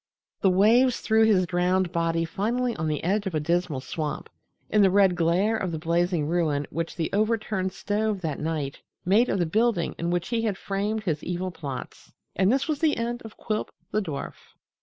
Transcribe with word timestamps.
The 0.41 0.49
waves 0.49 0.99
threw 0.99 1.25
his 1.25 1.45
drowned 1.45 1.91
body 1.91 2.25
finally 2.25 2.75
on 2.75 2.87
the 2.87 3.03
edge 3.03 3.27
of 3.27 3.35
a 3.35 3.39
dismal 3.39 3.81
swamp, 3.81 4.31
in 4.67 4.81
the 4.81 4.89
red 4.89 5.15
glare 5.15 5.55
of 5.55 5.71
the 5.71 5.77
blazing 5.77 6.25
ruin 6.25 6.65
which 6.71 6.95
the 6.95 7.11
overturned 7.13 7.71
stove 7.71 8.21
that 8.21 8.39
night 8.39 8.81
made 9.05 9.29
of 9.29 9.37
the 9.37 9.45
building 9.45 9.93
in 9.99 10.09
which 10.09 10.29
he 10.29 10.41
had 10.41 10.57
framed 10.57 11.03
his 11.03 11.23
evil 11.23 11.51
plots. 11.51 12.13
And 12.35 12.51
this 12.51 12.67
was 12.67 12.79
the 12.79 12.97
end 12.97 13.21
of 13.21 13.37
Quilp, 13.37 13.69
the 13.91 14.01
dwarf. 14.01 14.55